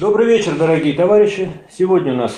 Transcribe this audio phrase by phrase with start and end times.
[0.00, 1.50] Добрый вечер, дорогие товарищи.
[1.70, 2.34] Сегодня у нас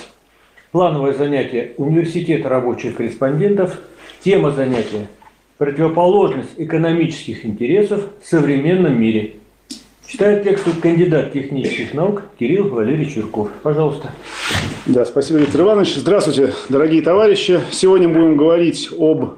[0.73, 3.79] плановое занятие Университета рабочих корреспондентов.
[4.21, 5.07] Тема занятия–
[5.57, 9.35] противоположность экономических интересов в современном мире.
[10.05, 13.49] Читает текст кандидат технических наук Кирилл Валерьевич Юрков.
[13.63, 14.11] Пожалуйста.
[14.85, 15.95] Да, спасибо, Виктор Иванович.
[15.95, 17.61] Здравствуйте, дорогие товарищи.
[17.71, 19.35] Сегодня будем говорить об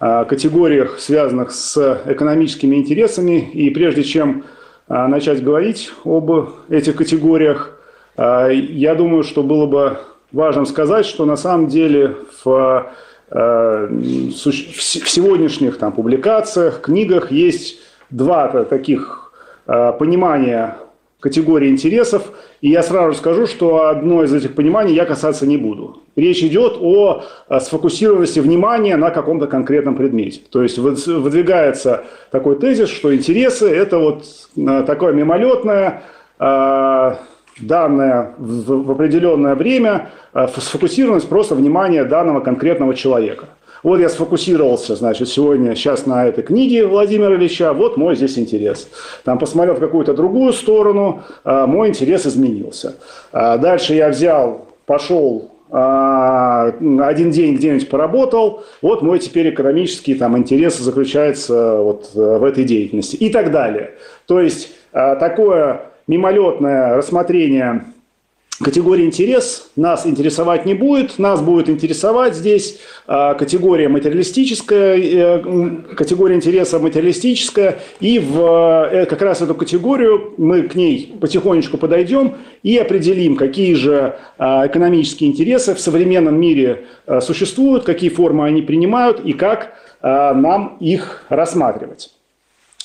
[0.00, 3.50] а, категориях, связанных с экономическими интересами.
[3.52, 4.44] И прежде чем
[4.88, 6.30] начать говорить об
[6.68, 7.76] этих категориях,
[8.16, 9.98] а, я думаю, что было бы
[10.32, 12.92] важно сказать, что на самом деле в,
[13.30, 19.32] а, в сегодняшних там, публикациях, книгах есть два таких
[19.66, 20.76] понимания
[21.26, 22.22] категории интересов.
[22.60, 26.02] И я сразу скажу, что одно из этих пониманий я касаться не буду.
[26.14, 27.24] Речь идет о
[27.60, 30.40] сфокусированности внимания на каком-то конкретном предмете.
[30.50, 34.24] То есть выдвигается такой тезис, что интересы– это вот
[34.56, 36.04] э, такое мимолетное,
[36.38, 37.14] э,
[37.60, 43.48] данное в определенное время, э, сфокусированность просто внимания данного конкретного человека.
[43.82, 48.88] Вот я сфокусировался, значит, сегодня, сейчас на этой книге Владимира Ильича, вот мой здесь интерес.
[49.24, 52.96] Там посмотрел в какую-то другую сторону, а, мой интерес изменился.
[53.32, 60.38] А, дальше я взял, пошел а, один день где-нибудь поработал, вот мой теперь экономический там,
[60.38, 63.94] интерес заключается вот в этой деятельности и так далее.
[64.26, 67.84] То есть такое мимолетное рассмотрение
[68.58, 71.18] Категория интерес нас интересовать не будет.
[71.18, 77.80] Нас будет интересовать здесь а, категория материалистическая, э, категория интереса материалистическая.
[78.00, 83.74] И в э, как раз эту категорию мы к ней потихонечку подойдем и определим, какие
[83.74, 89.74] же а, экономические интересы в современном мире а, существуют, какие формы они принимают и как
[90.02, 92.15] нам их рассматривать.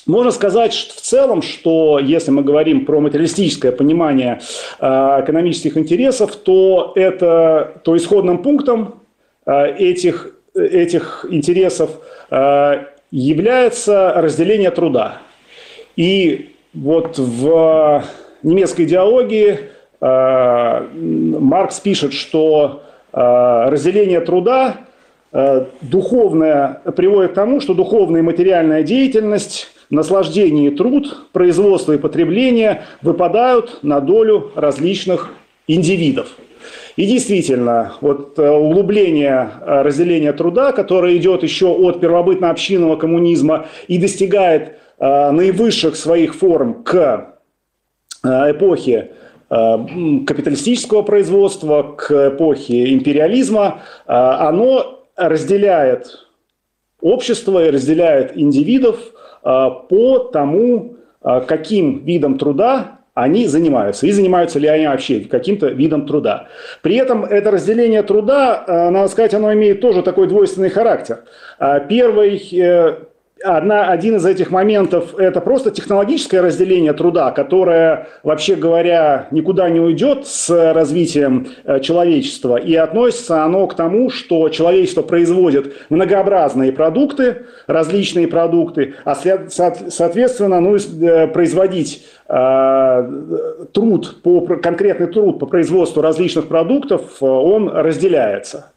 [0.06, 4.40] Можно сказать что в целом, что если мы говорим про материалистическое понимание
[4.80, 9.02] э, экономических интересов, то это то исходным пунктом
[9.46, 11.90] э, этих, этих интересов
[12.30, 15.18] э, является разделение труда.
[15.94, 18.02] И вот в
[18.42, 22.82] немецкой идеологии Маркс пишет, что
[23.12, 24.78] разделение труда
[25.82, 32.84] духовное приводит к тому, что духовная и материальная деятельность наслаждение и труд, производство и потребление
[33.02, 35.30] выпадают на долю различных
[35.68, 36.28] индивидов.
[36.96, 43.98] И действительно, вот э, углубление э, разделения труда, которое идет еще от первобытно-общинного коммунизма и
[43.98, 47.38] достигает э, наивысших своих форм к
[48.24, 49.10] эпохе
[49.48, 56.28] капиталистического производства, к эпохе империализма, оно разделяет
[57.00, 64.68] общество и разделяет индивидов по тому, а, каким видом труда они занимаются, и занимаются ли
[64.68, 66.48] они вообще каким-то видом труда.
[66.80, 71.24] При этом это разделение труда, а, надо сказать, оно имеет тоже такой двойственный характер.
[71.88, 72.96] Первый, э,
[73.44, 79.80] одна, один из этих моментов– это просто технологическое разделение труда, которое, вообще говоря, никуда не
[79.80, 82.56] уйдет с развитием э, человечества.
[82.56, 90.76] И относится оно к тому, что человечество производит многообразные продукты, различные продукты, а соответственно, ну,
[90.76, 93.10] э, производить э,
[93.72, 98.72] труд, по, конкретный труд по производству различных продуктов, он разделяется.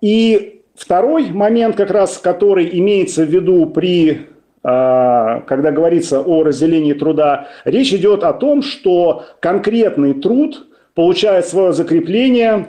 [0.00, 4.26] И Второй момент, как раз, который имеется в виду при
[4.68, 11.72] а, когда говорится о разделении труда, речь идет о том, что конкретный труд получает свое
[11.72, 12.66] закрепление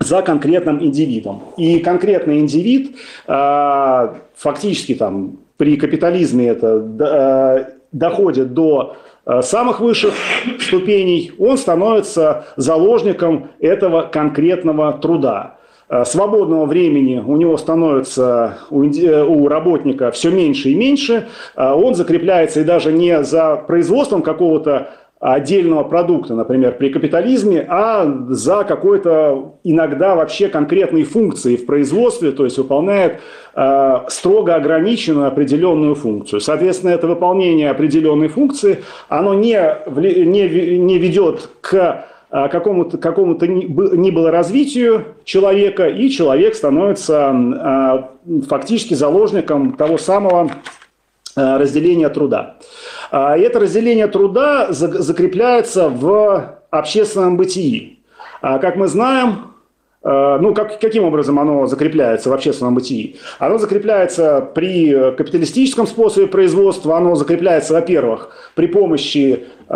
[0.00, 1.44] за конкретным индивидом.
[1.56, 2.96] И конкретный индивид
[3.28, 8.96] а, фактически там при капитализме это а, доходит до
[9.42, 10.14] самых высших
[10.58, 15.58] ступеней, он становится заложником этого конкретного труда.
[15.92, 21.94] Э, свободного времени у него становится у, э, работника все меньше и меньше, э, он
[21.94, 29.58] закрепляется и даже не за производством какого-то отдельного продукта, например, при капитализме, а за какой-то
[29.62, 33.20] иногда вообще конкретные функции в производстве, то есть выполняет
[34.08, 36.40] строго ограниченную определенную функцию.
[36.40, 44.30] Соответственно, это выполнение определенной функции, оно не, не, не ведет к какому-то какому ни было
[44.30, 48.10] развитию человека, и человек становится а,
[48.48, 50.50] фактически заложником того самого
[51.36, 52.56] а, разделения труда.
[53.12, 58.00] И это разделение труда закрепляется в общественном бытии.
[58.40, 59.52] Как мы знаем,
[60.02, 63.20] ну, как, каким образом оно закрепляется в общественном бытии?
[63.38, 69.74] Оно закрепляется при капиталистическом способе производства, оно закрепляется, во-первых, при помощи э,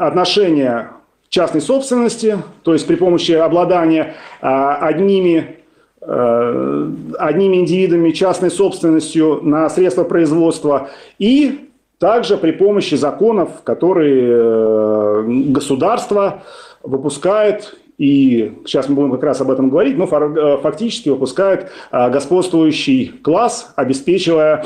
[0.00, 0.91] отношения
[1.32, 5.56] частной собственности, то есть при помощи обладания э, одними,
[6.02, 15.24] э, одними индивидами частной собственностью на средства производства и также при помощи законов, которые э,
[15.48, 16.42] государство
[16.82, 22.10] выпускает и сейчас мы будем как раз об этом говорить, но э, фактически выпускает э,
[22.10, 24.64] господствующий класс, обеспечивая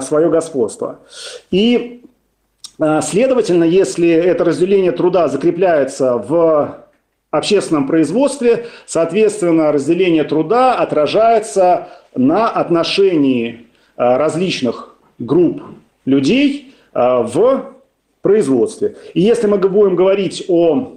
[0.00, 1.00] свое господство.
[1.50, 2.03] И,
[2.78, 6.84] следовательно, если это разделение труда закрепляется в
[7.30, 13.66] общественном производстве, соответственно, разделение труда отражается на отношении
[13.96, 15.62] различных групп
[16.04, 17.72] людей в
[18.22, 18.96] производстве.
[19.14, 20.92] И если мы будем говорить о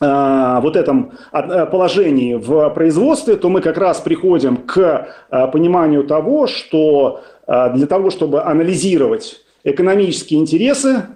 [0.00, 5.08] вот этом положении в производстве, то мы как раз приходим к
[5.52, 11.06] пониманию того, что для того, чтобы анализировать экономические интересы,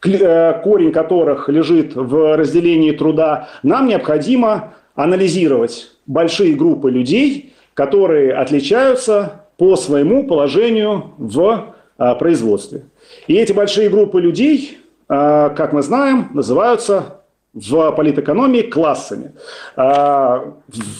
[0.00, 9.76] корень которых лежит в разделении труда, нам необходимо анализировать большие группы людей, которые отличаются по
[9.76, 11.74] своему положению в
[12.18, 12.82] производстве.
[13.26, 14.78] И эти большие группы людей,
[15.08, 17.22] как мы знаем, называются
[17.54, 19.32] в политэкономии классами.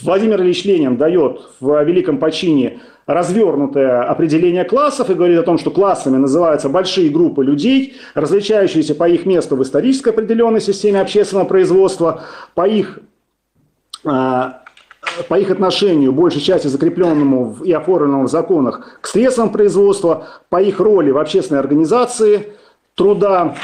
[0.02, 5.70] Владимир Ильич Ленин дает в «Великом почине» развернутое определение классов и говорит о том, что
[5.70, 12.22] классами называются большие группы людей, различающиеся по их месту в исторической определенной системе общественного производства,
[12.54, 13.00] по их
[14.04, 14.62] а,
[15.28, 20.78] по их отношению, большей части закрепленному и оформленному в законах, к средствам производства, по их
[20.78, 22.52] роли в общественной организации
[22.94, 23.56] труда,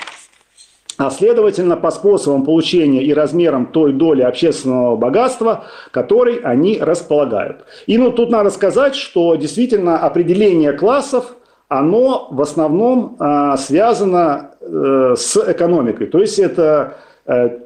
[0.96, 7.64] а следовательно по способам получения и размерам той доли общественного богатства, которой они располагают.
[7.87, 11.37] И ну, тут надо сказать, что действительно определение классов,
[11.69, 16.06] оно в основном э, связано э, с экономикой.
[16.06, 17.58] То есть это э,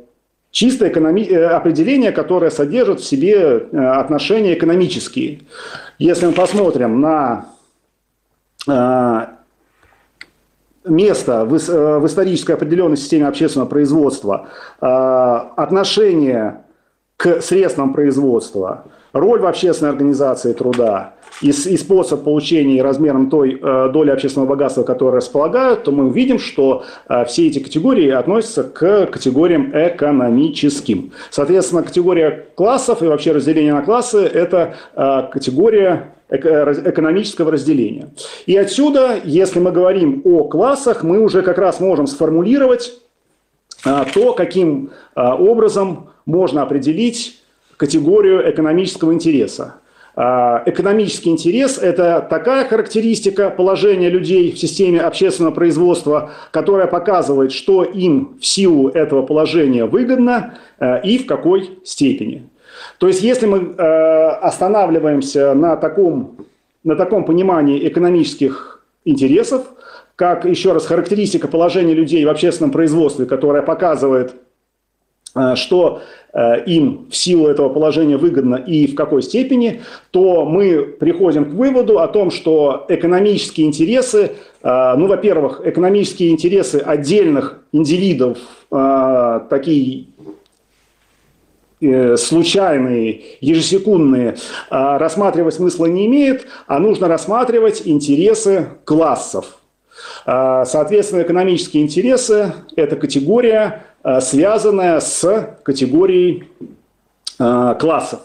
[0.51, 1.23] чисто экономи...
[1.23, 5.43] Э, определение, которое содержит в себе э, отношения экономические.
[5.99, 7.47] Если мы посмотрим на
[8.67, 9.38] э,
[10.88, 14.49] место в, э, в исторической определенной системе общественного производства,
[14.81, 16.64] э, отношение
[17.17, 23.88] к средствам производства, роль в общественной организации труда и, и способ получения размером той э,
[23.93, 29.06] доли общественного богатства, которое располагают, то мы увидим, что э, все эти категории относятся к
[29.06, 31.12] категориям экономическим.
[31.31, 34.75] Соответственно, категория классов и вообще разделение на классы– это
[35.32, 38.11] категория экономического разделения.
[38.47, 42.93] И отсюда, если мы говорим о классах, мы уже как раз можем сформулировать
[43.85, 47.39] а, то, каким а, образом можно определить
[47.77, 49.77] категорию экономического интереса.
[50.17, 57.85] А, экономический интерес– это такая характеристика положения людей в системе общественного производства, которая показывает, что
[57.85, 60.55] им в силу этого положения выгодно
[61.05, 62.49] и в какой степени.
[62.99, 66.37] То есть, если мы э, останавливаемся на таком,
[66.85, 69.63] на таком понимании экономических интересов,
[70.19, 74.35] как, еще раз, характеристика положения людей в общественном производстве, которая показывает,
[75.37, 76.03] э, что
[76.33, 81.55] э, им в силу этого положения выгодно и в какой степени, то мы приходим к
[81.55, 88.39] выводу о том, что экономические интересы, э, ну, во-первых, экономические интересы отдельных индивидов,
[88.71, 90.09] такие
[91.81, 94.37] случайные, ежесекундные,
[94.69, 99.58] а рассматривать смысла не имеет, а нужно рассматривать интересы классов.
[100.27, 106.44] А, соответственно, экономические интересы– это категория, а, связанная с категорией
[107.37, 108.23] классов.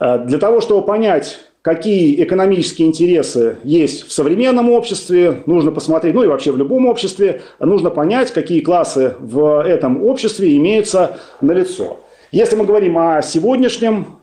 [0.00, 6.26] Для того, чтобы понять, какие экономические интересы есть в современном обществе, нужно посмотреть, ну и
[6.26, 12.00] вообще в любом обществе, нужно понять, какие классы в этом обществе имеются на лицо.
[12.30, 14.18] Если мы говорим о сегодняшнем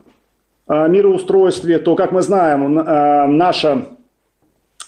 [0.68, 3.86] а, мироустройстве, то, как мы знаем, а, наша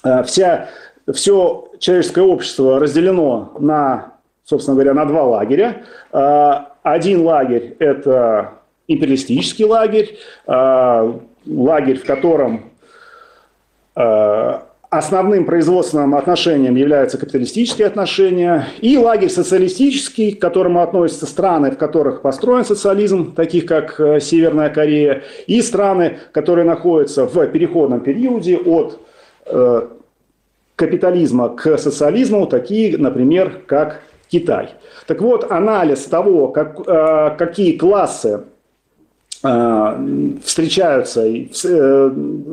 [0.04, 0.68] а, вся,
[1.12, 4.12] все человеческое общество разделено на,
[4.44, 5.82] собственно говоря, на два лагеря.
[6.82, 8.54] Один лагерь– это
[8.86, 12.70] империалистический лагерь, лагерь, в котором
[14.90, 22.22] Основным производственным отношением являются капиталистические отношения и лагерь социалистический, к которому относятся страны, в которых
[22.22, 28.98] построен социализм, таких как э, Северная Корея, и страны, которые находятся в переходном периоде от
[29.44, 29.88] э,
[30.74, 34.70] капитализма к социализму, такие, например, как Китай.
[35.06, 38.44] Так вот, анализ того, как, э, какие классы
[39.40, 41.24] встречаются,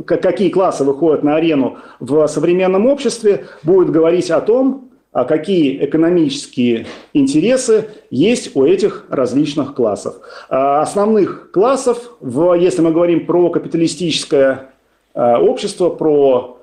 [0.06, 6.88] какие классы выходят на арену в современном обществе, будет говорить о том, а какие экономические
[7.14, 10.16] интересы есть у этих различных классов.
[10.50, 14.72] А основных классов, если мы говорим про капиталистическое
[15.14, 16.60] а, общество, про,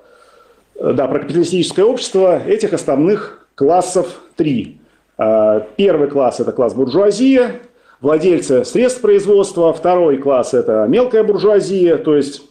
[0.79, 4.77] да, про капиталистическое общество, этих основных классов три.
[5.17, 7.61] А, первый класс– это класс буржуазия,
[8.03, 9.73] владельцы средств производства.
[9.73, 12.43] Второй класс– это мелкая буржуазия, то есть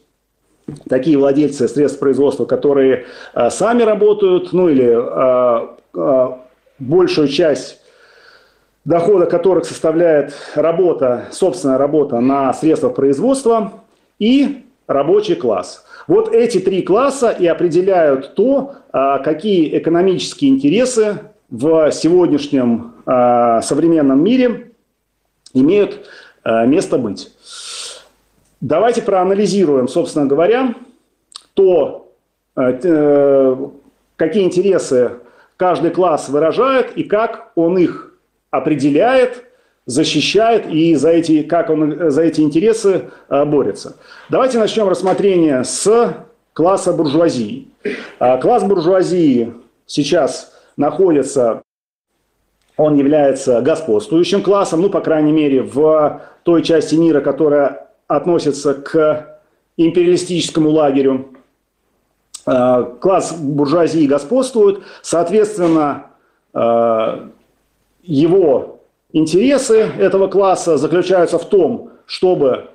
[0.88, 3.04] такие владельцы средств производства, которые
[3.50, 6.38] сами работают, ну или а,
[6.78, 7.80] большую часть
[8.84, 13.74] дохода которых составляет работа, собственная работа на средствах производства
[14.18, 15.84] и рабочий класс.
[16.08, 21.18] Вот эти три класса и определяют то, какие экономические интересы
[21.48, 24.71] в сегодняшнем современном мире
[25.54, 26.08] имеют
[26.44, 27.30] место быть.
[28.62, 30.76] Давайте проанализируем, собственно говоря,
[31.54, 32.12] то,
[32.56, 33.56] э,
[34.14, 35.18] какие интересы
[35.56, 38.14] каждый класс выражает и как он их
[38.52, 39.44] определяет,
[39.86, 43.96] защищает и за эти, как он за эти интересы э, борется.
[44.28, 46.14] Давайте начнем рассмотрение с
[46.52, 47.66] класса буржуазии.
[48.20, 49.54] Э, класс буржуазии
[49.86, 51.62] сейчас находится,
[52.76, 59.40] он является господствующим классом, ну, по крайней мере, в той части мира, которая относится к
[59.76, 61.28] империалистическому лагерю.
[62.46, 66.06] Э, класс буржуазии господствует, соответственно,
[66.54, 67.28] э,
[68.02, 68.80] его
[69.12, 72.70] интересы этого класса заключаются в том, чтобы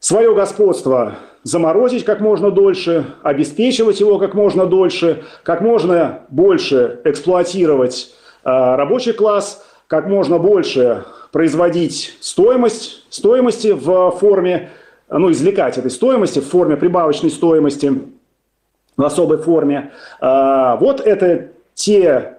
[0.00, 8.14] свое господство заморозить как можно дольше, обеспечивать его как можно дольше, как можно больше эксплуатировать
[8.44, 14.70] рабочий класс, как можно больше производить стоимость, стоимости в форме,
[15.08, 17.92] ну, извлекать этой стоимости в форме прибавочной стоимости–
[18.96, 19.92] в особой форме.
[20.20, 22.38] А, вот это те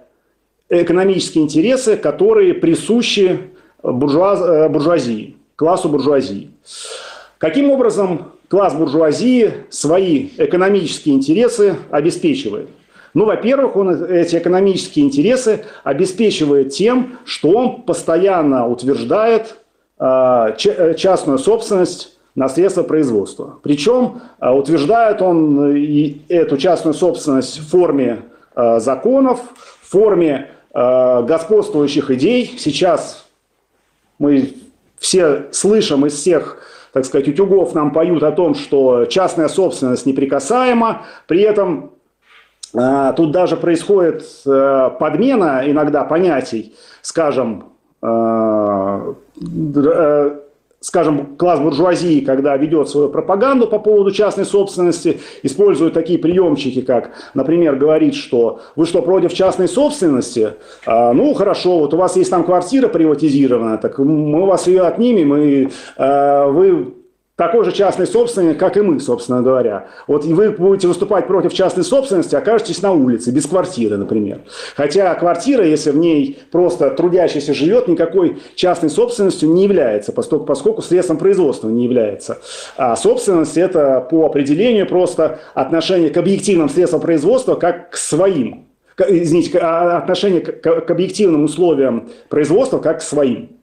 [0.68, 3.50] экономические интересы, которые присущи
[3.82, 6.50] буржуаз, э, буржуазии, классу буржуазии.
[7.38, 12.68] Каким образом класс буржуазии свои экономические интересы обеспечивает?
[13.16, 19.56] Ну, во-первых, он эти экономические интересы обеспечивает тем, что он постоянно утверждает
[19.98, 23.58] а, э, частную собственность на средства производства.
[23.62, 29.40] Причем а, утверждает он э, эту частную собственность в форме а, законов,
[29.80, 32.56] в форме господствующих идей.
[32.58, 33.24] Сейчас
[34.18, 34.56] мы
[34.98, 36.58] все слышим из всех
[36.92, 41.92] так сказать, утюгов нам поют о том, что частная собственность неприкасаема, при этом
[43.16, 49.14] тут даже происходит подмена иногда понятий, скажем, э,
[50.86, 57.10] скажем, класс буржуазии, когда ведет свою пропаганду по поводу частной собственности, использует такие приемчики, как,
[57.34, 60.52] например, говорит, что вы что, против частной собственности?
[60.86, 65.36] А, ну, хорошо, вот у вас есть там квартира приватизированная, так мы вас ее отнимем,
[65.36, 66.94] и а, вы
[67.36, 69.88] такой же частный собственник, как и мы, собственно говоря.
[70.06, 74.40] Вот вы будете выступать против частной собственности, окажетесь на улице, без квартиры, например.
[74.74, 80.82] Хотя квартира, если в ней просто трудящийся живет, никакой частной собственностью не является, поскольку, поскольку
[80.82, 82.38] средством производства не является.
[82.76, 88.66] А собственность– это по определению просто отношение к объективным средствам производства как к своим.
[88.96, 93.55] Извините, а, отношение к объективным условиям производства как к своим.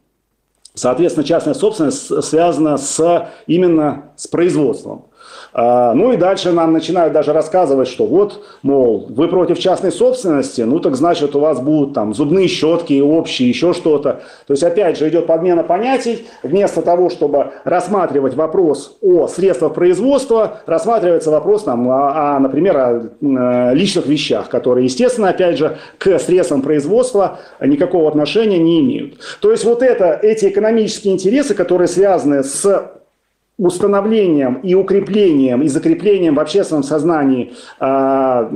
[0.73, 5.07] Соответственно, частная собственность связана с, именно с производством.
[5.53, 10.61] А, ну и дальше нам начинают даже рассказывать, что вот, мол, вы против частной собственности,
[10.61, 14.21] ну так значит у вас будут там зубные щетки общие, еще что-то.
[14.47, 16.27] То есть опять же идет подмена понятий.
[16.41, 23.09] Вместо того, чтобы рассматривать вопрос о средствах производства, рассматривается вопрос, там, о, о, например, о
[23.21, 29.15] э, личных вещах, которые, естественно, опять же, к средствам производства никакого отношения не имеют.
[29.39, 32.91] То есть вот это, эти экономические интересы, которые связаны с
[33.57, 38.49] установлением и укреплением и закреплением в общественном сознании э,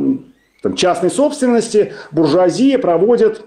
[0.61, 3.45] там, частной собственности буржуазия проводит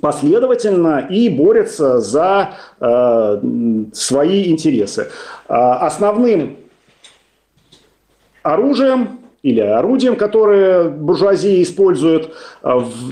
[0.00, 3.40] последовательно и борется за э,
[3.92, 5.08] свои интересы.
[5.48, 6.56] Э, основным
[8.42, 12.34] оружием или орудием, которое буржуазия использует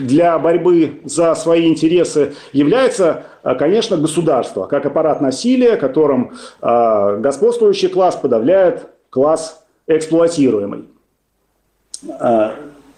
[0.00, 8.16] для борьбы за свои интересы, является, конечно, государство, как аппарат насилия, которым э, господствующий класс
[8.16, 10.88] подавляет класс эксплуатируемый.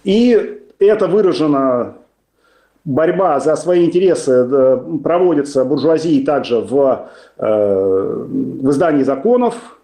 [0.05, 1.95] И это выражено
[2.85, 4.49] борьба за свои интересы
[5.05, 9.79] проводится буржуазией также в, в издании законов,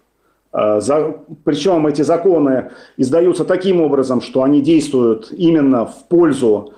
[0.51, 6.73] причем эти законы издаются таким образом, что они действуют именно в пользу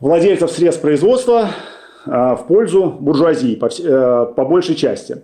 [0.00, 1.50] владельцев средств производства,
[2.06, 3.68] в пользу буржуазии по,
[4.26, 5.22] по большей части.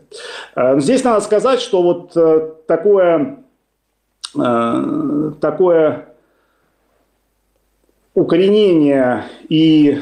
[0.76, 3.38] Здесь надо сказать, что вот такое,
[5.40, 6.12] такое
[8.14, 10.00] укоренение и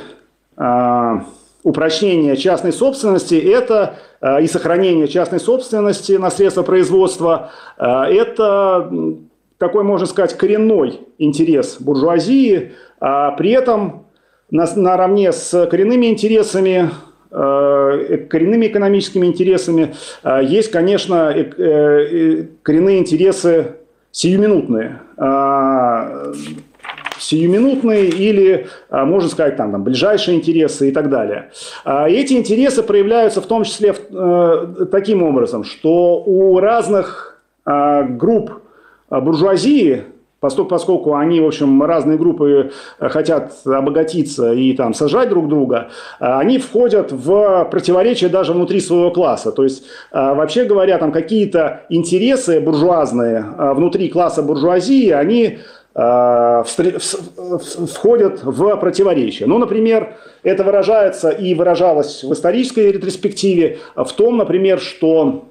[0.56, 1.20] э,
[1.62, 8.90] упрочнение частной собственности это э, и сохранение частной собственности на средства производства э, это
[9.58, 14.06] такой, можно сказать, коренной интерес буржуазии, а при этом
[14.50, 16.90] на, наравне с коренными интересами
[17.30, 19.94] э, коренными экономическими интересами
[20.42, 21.32] есть, конечно,
[22.62, 23.76] коренные интересы
[24.12, 26.32] сиюминутные а,
[27.18, 31.50] сиюминутные или, а, можно сказать, там, там, ближайшие интересы и так далее.
[31.84, 37.26] А, эти интересы проявляются в том числе э, таким образом, что у разных
[37.66, 38.62] групп
[39.10, 40.04] буржуазии,
[40.40, 46.58] поскольку они, в общем, разные группы э, хотят обогатиться и там сажать друг друга, они
[46.58, 49.52] входят в противоречие даже внутри своего класса.
[49.52, 53.44] То есть, вообще говоря, там какие-то интересы буржуазные
[53.74, 55.58] внутри класса буржуазии, они
[55.92, 59.48] Э, входят в противоречие.
[59.48, 65.49] Ну, например, это выражается и выражалось в исторической ретроспективе в том, например, что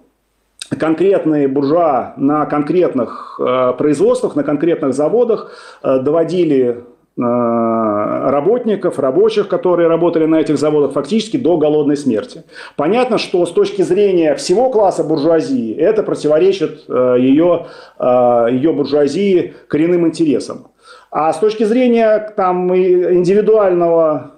[0.77, 6.83] конкретные буржуа на конкретных э, производствах, на конкретных заводах э, доводили
[7.19, 12.43] Э, работников, рабочих, которые работали на этих заводах, фактически до голодной смерти.
[12.77, 17.65] Понятно, что с точки зрения всего класса буржуазии это противоречит ее,
[17.99, 20.67] э, ее буржуазии коренным интересам.
[21.11, 24.35] А с точки зрения там, индивидуального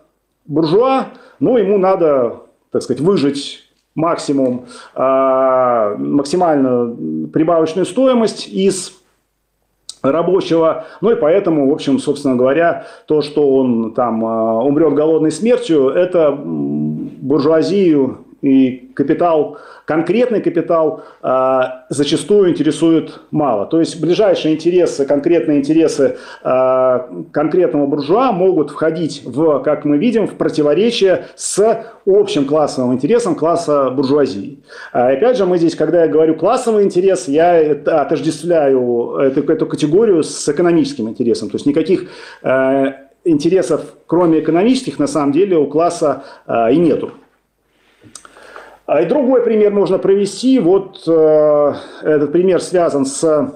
[0.48, 1.10] буржуа,
[1.40, 2.38] ну, ему надо,
[2.72, 8.94] так сказать, выжить максимум, э, максимальную прибавочную стоимость из
[10.02, 10.86] рабочего.
[11.02, 15.90] Ну и поэтому, в общем, собственно говоря, то, что он там а, умрет голодной смертью,
[15.90, 23.66] это буржуазию и капитал, конкретный капитал э, зачастую интересует мало.
[23.66, 27.00] То есть ближайшие интересы, конкретные интересы э,
[27.32, 33.92] конкретного буржуа могут входить в, как мы видим, в противоречие с общим классовым интересом класса
[33.92, 34.60] буржуазии.
[34.92, 40.24] А, опять же, мы здесь, когда я говорю классовый интерес, я отождествляю эту, эту категорию
[40.24, 41.50] с экономическим интересом.
[41.50, 42.10] То есть никаких
[42.42, 47.12] э, интересов, кроме экономических, на самом деле у класса э, и нету.
[48.92, 50.60] А и другой пример можно провести.
[50.60, 53.54] Вот э, этот пример связан с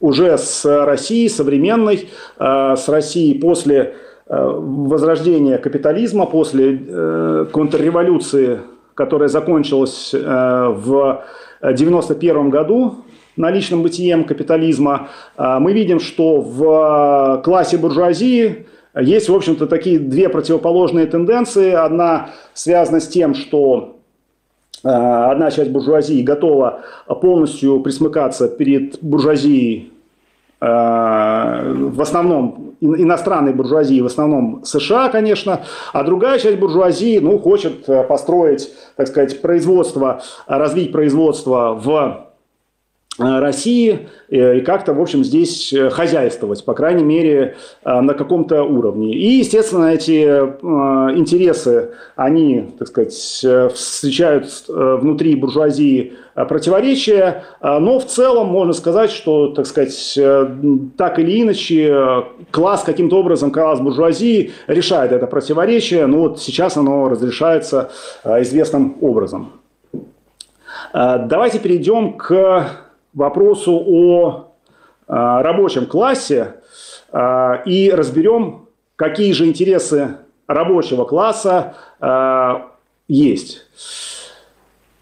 [0.00, 3.94] уже с Россией современной, э, с Россией после
[4.26, 8.60] э, возрождения капитализма, после э, контрреволюции,
[8.92, 11.24] которая закончилась э, в
[11.60, 12.96] 1991 году
[13.34, 15.08] наличным бытием капитализма.
[15.38, 18.66] Э, мы видим, что в классе буржуазии
[18.98, 21.72] есть, в общем-то, такие две противоположные тенденции.
[21.72, 23.98] Одна связана с тем, что
[24.82, 26.80] э, одна часть буржуазии готова
[27.20, 29.92] полностью присмыкаться перед буржуазией,
[30.60, 35.60] э, в основном иностранной буржуазии, в основном США, конечно,
[35.92, 42.29] а другая часть буржуазии ну, хочет э, построить, так сказать, производство, развить производство в
[43.20, 49.14] России э, и как-то, в общем, здесь э, хозяйствовать, по крайней мере, на каком-то уровне.
[49.14, 53.12] И, естественно, эти интересы, они, так сказать,
[53.74, 60.18] встречают внутри буржуазии противоречия, но в целом можно сказать, что, так сказать,
[60.96, 67.08] так или иначе, класс каким-то образом, класс буржуазии решает это противоречие, но вот сейчас оно
[67.08, 67.90] разрешается
[68.24, 69.52] известным образом.
[70.92, 74.50] Давайте перейдем к вопросу о
[75.06, 76.54] а, рабочем классе
[77.10, 82.70] а, и разберем, какие же интересы рабочего класса а,
[83.08, 83.66] есть.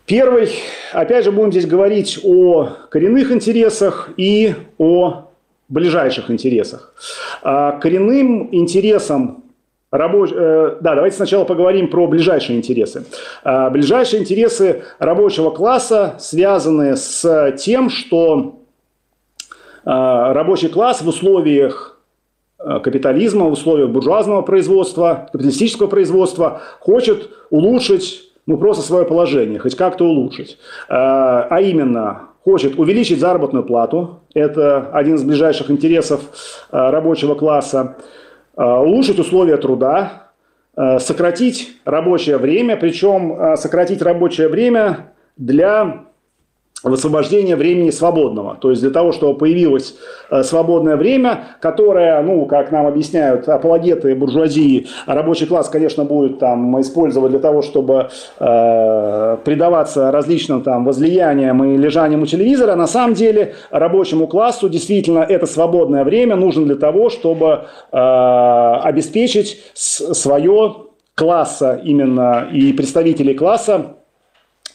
[0.06, 0.50] Первый,
[0.92, 5.28] опять же, будем здесь говорить о коренных интересах и о
[5.68, 6.94] ближайших интересах.
[7.42, 9.44] Коренным интересом
[9.90, 10.30] Рабоч...
[10.32, 13.04] Э, да, давайте сначала поговорим про ближайшие интересы.
[13.42, 18.60] Э, ближайшие интересы рабочего класса связаны с тем, что
[19.84, 21.94] э, рабочий класс в условиях
[22.58, 30.04] капитализма, в условиях буржуазного производства, капиталистического производства хочет улучшить ну, просто свое положение, хоть как-то
[30.04, 30.58] улучшить.
[30.88, 36.20] А именно, хочет увеличить заработную плату, это один из ближайших интересов
[36.72, 37.96] рабочего класса,
[38.58, 40.30] улучшить условия труда,
[40.98, 46.07] сократить рабочее время, причем сократить рабочее время для
[46.82, 48.56] высвобождение времени свободного.
[48.60, 49.96] То есть для того, чтобы появилось
[50.30, 56.80] э, свободное время, которое, ну, как нам объясняют апологеты буржуазии, рабочий класс, конечно, будет там
[56.80, 62.76] использовать для того, чтобы э, предаваться различным там возлияниям и лежаниям у телевизора.
[62.76, 69.60] На самом деле рабочему классу действительно это свободное время нужно для того, чтобы э, обеспечить
[69.74, 70.76] свое
[71.16, 73.96] класса именно и представителей класса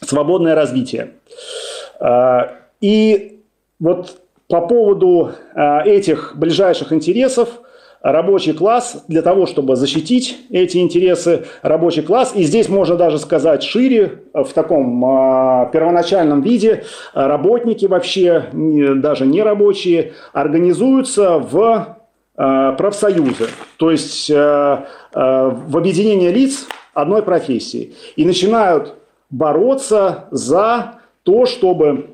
[0.02, 1.12] свободное развитие.
[2.04, 3.40] А, и
[3.80, 7.48] вот по поводу а, этих ближайших интересов
[8.02, 13.62] рабочий класс для того, чтобы защитить эти интересы, рабочий класс, и здесь можно даже сказать
[13.62, 21.96] шире, в таком э, первоначальном виде, работники вообще, даже не рабочие, организуются в
[22.34, 23.46] профсоюзы,
[23.78, 28.96] то есть в объединение лиц одной профессии, и начинают
[29.30, 30.93] бороться за
[31.24, 32.10] то, чтобы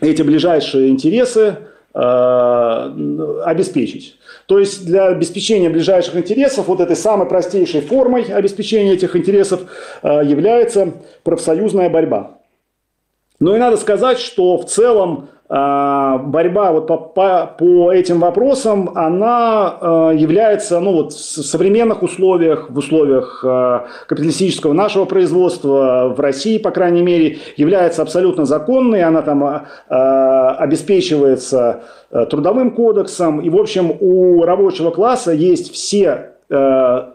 [0.00, 1.56] эти ближайшие интересы
[1.94, 4.18] э, обеспечить.
[4.46, 9.62] То есть для обеспечения ближайших интересов вот этой самой простейшей формой обеспечения этих интересов
[10.02, 10.92] э, является
[11.24, 12.38] профсоюзная борьба.
[13.40, 19.78] Но и надо сказать, что в целом борьба вот по, по, по этим вопросам, она
[19.80, 26.58] а, является ну, вот в современных условиях, в условиях а, капиталистического нашего производства в России,
[26.58, 29.02] по крайней мере, является абсолютно законной.
[29.02, 33.40] Она там обеспечивается трудовым кодексом.
[33.40, 36.32] И, в общем, у рабочего класса есть все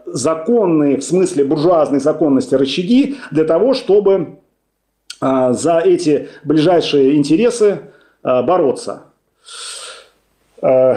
[0.06, 4.38] законные, в смысле буржуазной законности, рычаги для того, чтобы
[5.20, 9.04] за эти ближайшие интересы бороться.
[10.62, 10.96] Э,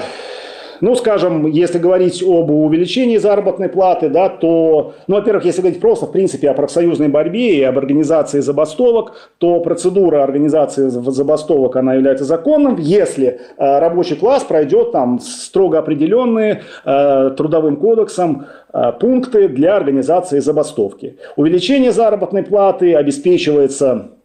[0.82, 6.06] ну, скажем, если говорить об увеличении заработной платы, да, то, ну, во-первых, если говорить просто,
[6.06, 12.26] в принципе, о профсоюзной борьбе и об организации забастовок, то процедура организации забастовок, она является
[12.26, 19.78] законным, если э, рабочий класс пройдет там строго определенные э, трудовым кодексом э, пункты для
[19.78, 21.18] организации забастовки.
[21.38, 24.25] Увеличение заработной платы обеспечивается Э,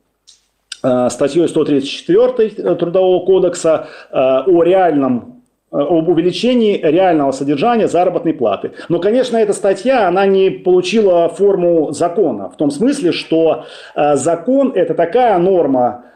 [1.10, 4.16] статьей 134 э, Трудового кодекса э,
[4.46, 5.36] о реальном
[5.72, 8.72] об увеличении реального содержания заработной платы.
[8.88, 14.94] Но, конечно, эта статья, она не получила форму закона, в том смысле, что закон– это
[14.94, 16.06] такая норма,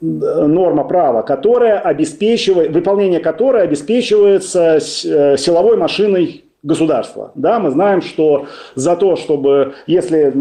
[0.00, 7.30] норма права, которая обеспечивает, выполнение которой обеспечивается силовой машиной государства.
[7.34, 10.32] Да, мы знаем, что за то, чтобы, если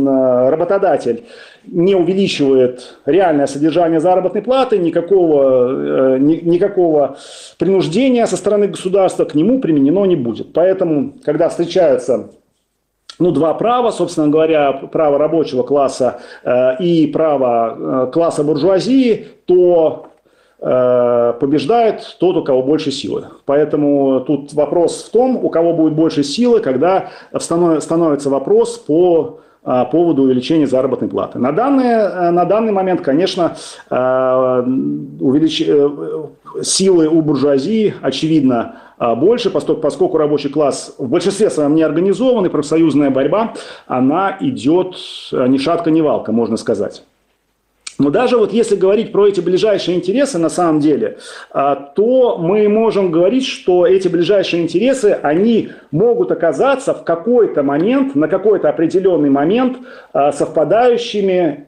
[0.50, 1.26] работодатель
[1.66, 7.18] не увеличивает реальное содержание заработной платы, никакого, э, никакого
[7.60, 10.54] принуждения со стороны государства к нему применено не будет.
[10.54, 12.30] Поэтому, когда встречаются
[13.20, 20.08] ну, два права, собственно говоря, право рабочего класса э, и право э, класса буржуазии, то
[20.08, 20.13] Э,
[20.64, 23.26] побеждает тот, у кого больше силы.
[23.46, 29.86] Поэтому тут вопрос в том, у кого будет больше силы, когда становится вопрос по э,
[29.92, 31.38] поводу увеличения заработной платы.
[31.38, 33.58] На данный, э, на данный момент, конечно,
[33.90, 35.70] увелич...
[36.62, 38.76] силы у буржуазии, очевидно,
[39.18, 43.54] больше, поскольку рабочий класс в большинстве своем не организован, и профсоюзная борьба,
[43.86, 44.96] она идет
[45.32, 47.04] ни шатка, ни валка, можно сказать.
[48.00, 51.18] Но даже вот если говорить про эти ближайшие интересы на самом деле,
[51.52, 58.16] а, то мы можем говорить, что эти ближайшие интересы, они могут оказаться в какой-то момент,
[58.16, 59.78] на какой-то определенный момент
[60.12, 61.68] а, совпадающими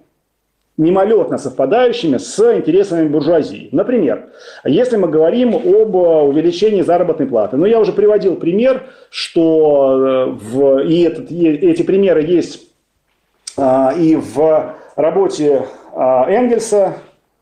[0.77, 3.69] мимолетно совпадающими с интересами буржуазии.
[3.71, 4.29] Например,
[4.65, 7.55] если мы говорим об увеличении заработной платы.
[7.55, 12.67] Ну, я уже приводил пример, что э, в, и, этот, и эти примеры есть
[13.57, 16.95] а, и в работе а, Энгельса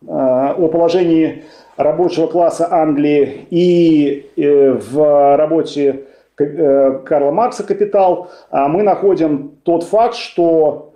[0.07, 1.43] а, о положении
[1.77, 6.03] рабочего класса Англии и э, в работе
[6.37, 10.93] э, Карла Маркса «Капитал» а, мы находим тот факт, что,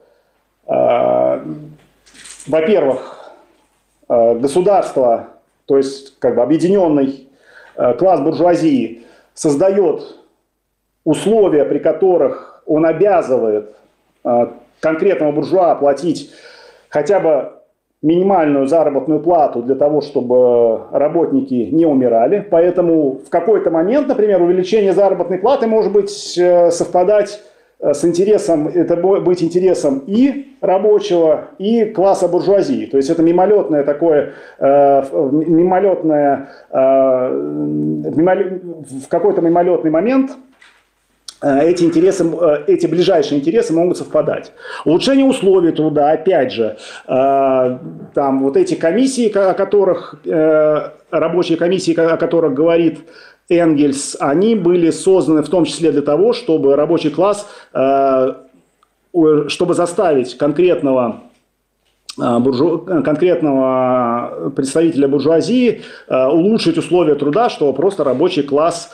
[2.48, 3.32] во-первых,
[4.10, 5.28] государство,
[5.66, 7.30] то есть как бы объединенный
[7.98, 10.18] класс буржуазии создает
[11.06, 13.74] условия, при которых он обязывает
[14.82, 16.34] конкретного буржуа платить
[16.98, 17.52] хотя бы
[18.02, 22.44] минимальную заработную плату для того, чтобы работники не умирали.
[22.50, 27.40] Поэтому в какой-то момент, например, увеличение заработной платы может быть э, совпадать
[27.80, 32.88] Э, с интересом, это быть интересом и рабочего, и класса буржуазии.
[32.88, 40.32] То есть это мимолетное такое, э, мимолетное, в какой-то мимолетный момент
[41.42, 42.26] эти интересы,
[42.68, 44.52] эти ближайшие интересы могут совпадать.
[44.86, 52.54] Улучшение условий труда, опять же, там вот эти комиссии, о которых, рабочие комиссии, о которых
[52.54, 53.00] говорит
[53.50, 58.34] Энгельс, они были созданы в том числе для того, чтобы рабочий класс, э,
[59.48, 61.22] чтобы заставить конкретного
[62.22, 62.80] э, буржу...
[62.80, 68.92] конкретного представителя буржуазии э, улучшить условия труда, чтобы просто рабочий класс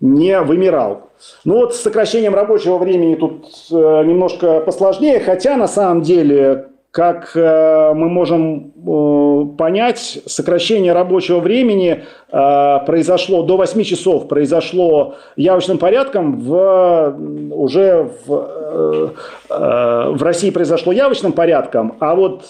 [0.00, 1.10] не вымирал.
[1.44, 7.92] Ну вот с сокращением рабочего времени тут немножко посложнее, хотя на самом деле как э,
[7.94, 16.40] мы можем э, понять, сокращение рабочего времени э, произошло до 8 часов, произошло явочным порядком,
[16.40, 17.16] в,
[17.52, 19.12] уже в,
[19.48, 22.44] в России произошло явочным порядком, а вот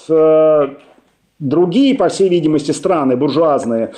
[1.38, 3.92] другие, по всей видимости, страны буржуазные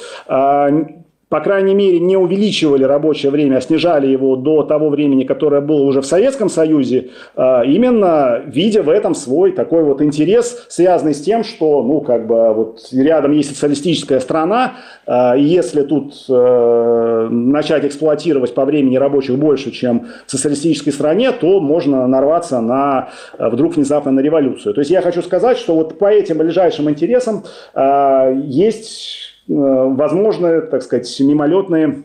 [1.33, 5.81] по крайней мере, не увеличивали рабочее время, а снижали его до того времени, которое было
[5.81, 11.23] уже в Советском Союзе, а, именно видя в этом свой такой вот интерес, связанный с
[11.23, 14.75] тем, что, ну, как бы, вот рядом есть социалистическая страна,
[15.07, 21.33] а, и если тут э, начать эксплуатировать по времени рабочих больше, чем в социалистической стране,
[21.33, 24.75] то можно нарваться на, вдруг внезапно на революцию.
[24.75, 30.83] То есть я хочу сказать, что вот по этим ближайшим интересам а, есть возможны, так
[30.83, 32.05] сказать, мимолетные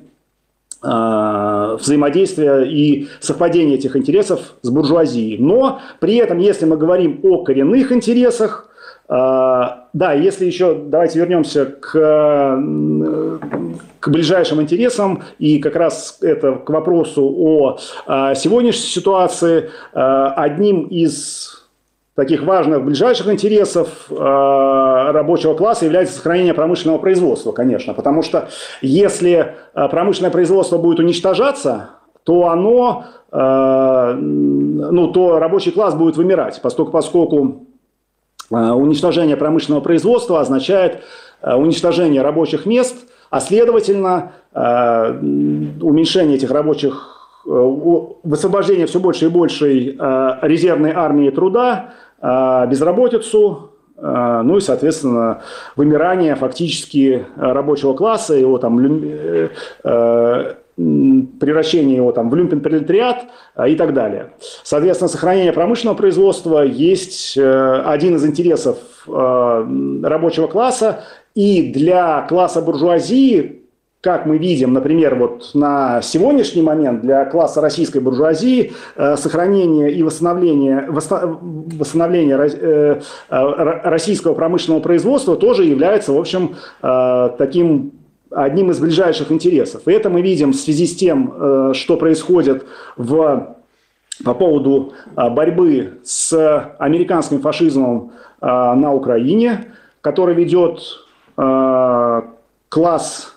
[0.83, 5.37] э, взаимодействия и совпадения этих интересов с буржуазией.
[5.37, 8.69] Но при этом, если мы говорим о коренных интересах,
[9.07, 11.91] э, да, если еще, давайте вернемся к,
[13.99, 17.77] к ближайшим интересам и как раз это к вопросу о
[18.35, 19.69] сегодняшней ситуации.
[19.93, 21.66] Одним из
[22.17, 27.93] таких важных ближайших интересов э, рабочего класса является сохранение промышленного производства, конечно.
[27.93, 28.49] Потому что
[28.81, 31.91] если э, промышленное производство будет уничтожаться,
[32.23, 37.67] то оно, э, ну, то рабочий класс будет вымирать, поскольку, поскольку
[38.49, 41.03] уничтожение промышленного производства означает
[41.43, 42.95] уничтожение рабочих мест,
[43.29, 49.97] а следовательно уменьшение этих рабочих высвобождение все больше и большей
[50.41, 51.93] резервной армии труда,
[52.69, 55.41] безработицу, а, ну и, соответственно,
[55.75, 59.49] вымирание фактически рабочего класса, его там э,
[59.83, 63.23] э, превращение его там в люмпен-пролетариат
[63.67, 64.33] и так далее.
[64.63, 73.66] Соответственно, сохранение промышленного производства есть э, один из интересов рабочего класса, и для класса буржуазии
[74.01, 80.03] как мы видим, например, вот на сегодняшний момент для класса российской буржуазии э, сохранение и
[80.03, 87.93] восстановление, восстановление э, российского промышленного производства тоже является, в общем, э, таким
[88.29, 89.87] одним из ближайших интересов.
[89.87, 92.65] И это мы видим в связи с тем, что происходит
[92.97, 93.55] в,
[94.23, 96.33] по поводу борьбы с
[96.77, 100.81] американским фашизмом на Украине, который ведет
[102.67, 103.36] класс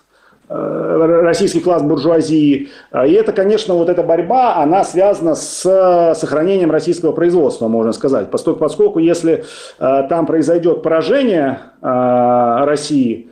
[0.51, 2.69] российский класс буржуазии.
[3.05, 8.29] И это, конечно, вот эта борьба, она связана с сохранением российского производства, можно сказать.
[8.29, 9.45] Поскольку, поскольку если
[9.79, 13.29] э, там произойдет поражение э, России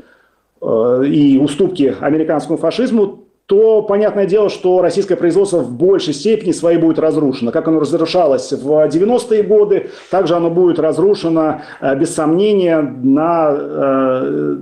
[0.61, 6.99] и уступки американскому фашизму, то понятное дело, что российское производство в большей степени своей будет
[6.99, 7.51] разрушено.
[7.51, 11.61] Как оно разрушалось в 90-е годы, также оно будет разрушено,
[11.97, 14.59] без сомнения, на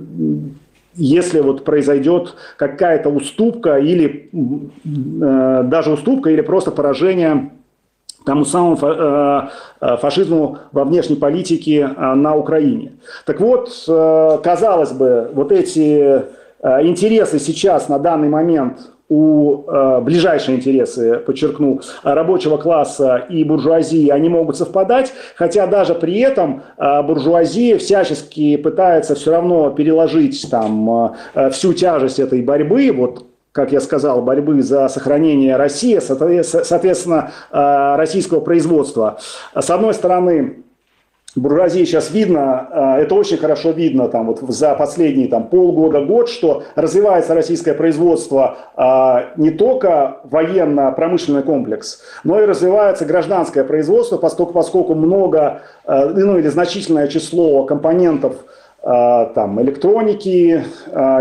[0.98, 7.52] если вот произойдет какая-то уступка или э, даже уступка или просто поражение
[8.28, 9.48] тому самому э,
[9.80, 12.92] э, фашизму во внешней политике э, на Украине.
[13.24, 13.70] Так вот,
[14.44, 16.24] казалось бы, вот эти
[16.62, 24.28] интересы сейчас на данный момент у э, ближайшие интересы, подчеркну, рабочего класса и буржуазии, они
[24.28, 31.50] могут совпадать, хотя даже при этом э, буржуазия всячески пытается все равно переложить там э,
[31.50, 38.40] всю тяжесть этой борьбы, вот как я сказал, борьбы за сохранение России, соответственно, э, российского
[38.40, 39.18] производства.
[39.54, 40.64] С одной стороны,
[41.36, 46.28] буржуазии сейчас видно, э, это очень хорошо видно там, вот за последние там, полгода, год,
[46.28, 54.52] что развивается российское производство э, не только военно-промышленный комплекс, но и развивается гражданское производство, поскольку,
[54.52, 58.34] поскольку много, э, ну или значительное число компонентов
[58.80, 60.64] там, электроники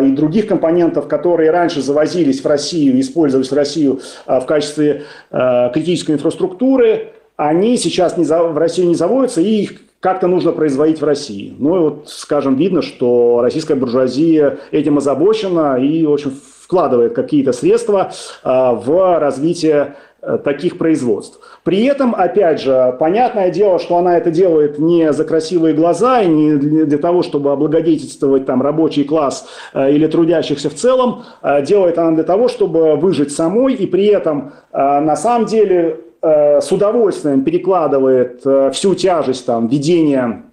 [0.04, 7.14] и других компонентов, которые раньше завозились в Россию, использовались в Россию в качестве критической инфраструктуры,
[7.36, 11.54] они сейчас не за, в Россию не заводятся, и их как-то нужно производить в России.
[11.60, 17.52] Ну и вот, скажем, видно, что российская буржуазия этим озабочена и, в общем, вкладывает какие-то
[17.52, 18.12] средства
[18.44, 21.40] в развитие Э, таких производств.
[21.64, 26.28] При этом, опять же, понятное дело, что она это делает не за красивые глаза и
[26.28, 31.24] не для того, чтобы облагодетельствовать там рабочий класс э, или трудящихся в целом.
[31.44, 36.72] Э, делает она для того, чтобы выжить самой и при этом на самом деле с
[36.72, 40.44] удовольствием перекладывает всю тяжесть там, ведения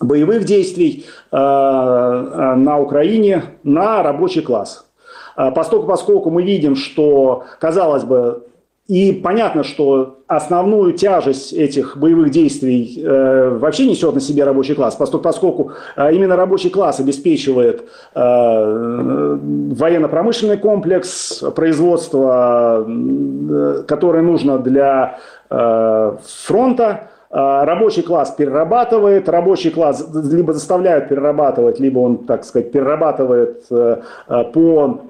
[0.00, 4.86] боевых действий на Украине на рабочий класс.
[5.54, 8.47] Поскольку, поскольку мы видим, что, казалось бы,
[8.88, 14.96] и понятно, что основную тяжесть этих боевых действий э, вообще несет на себе рабочий класс,
[14.96, 17.82] поскольку, поскольку э, именно рабочий класс обеспечивает
[18.14, 19.38] э,
[19.74, 25.18] военно-промышленный комплекс, производство, э, которое нужно для
[25.50, 32.72] э, фронта, э, Рабочий класс перерабатывает, рабочий класс либо заставляют перерабатывать, либо он, так сказать,
[32.72, 34.00] перерабатывает э,
[34.54, 35.00] по,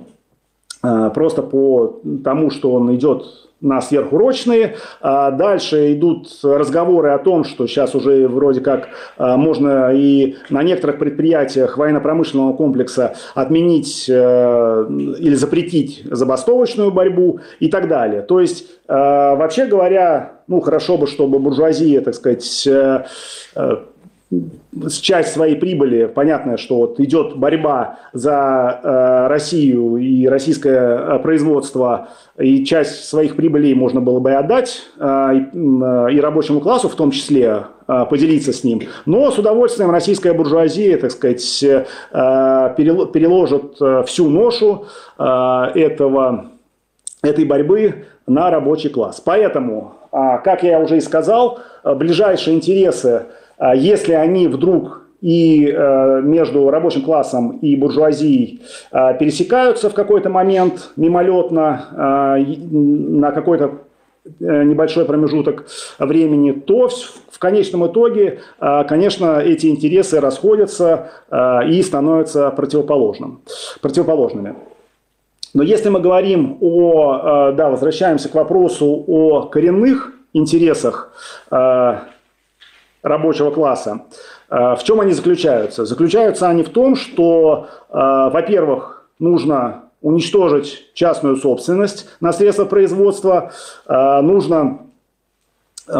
[1.14, 3.24] просто по тому, что он идет
[3.60, 4.76] на сверхурочные.
[5.00, 10.62] А дальше идут разговоры о том, что сейчас уже вроде как а, можно и на
[10.62, 14.86] некоторых предприятиях военно-промышленного комплекса отменить э,
[15.18, 18.22] или запретить забастовочную борьбу и так далее.
[18.22, 23.04] То есть, э, вообще говоря, ну хорошо бы, чтобы буржуазия, так сказать, э,
[25.00, 32.08] часть своей прибыли, понятно, что вот идет борьба за э, Россию и российское э, производство,
[32.38, 36.94] и часть своих прибылей можно было бы отдать э, и, э, и рабочему классу в
[36.94, 38.82] том числе, э, поделиться с ним.
[39.06, 41.84] Но с удовольствием российская буржуазия, так сказать, э,
[42.76, 44.84] переложит всю ношу
[45.16, 46.50] этого,
[47.22, 49.22] этой борьбы на рабочий класс.
[49.24, 56.20] Поэтому, э, как я уже и сказал, ближайшие интересы а если они вдруг и э,
[56.22, 63.78] между рабочим классом и буржуазией э, пересекаются в какой-то момент мимолетно э, на какой-то
[64.40, 65.66] небольшой промежуток
[65.98, 66.90] времени, то
[67.30, 71.08] в конечном итоге, конечно, эти интересы расходятся
[71.66, 73.40] и становятся противоположным,
[73.80, 74.54] противоположными.
[75.54, 81.10] Но если мы говорим о, да, возвращаемся к вопросу о коренных интересах
[83.02, 84.02] рабочего класса.
[84.50, 85.84] Э, в чем они заключаются?
[85.84, 93.52] Заключаются они в том, что, э, во-первых, нужно уничтожить частную собственность на средства производства,
[93.86, 94.80] э, нужно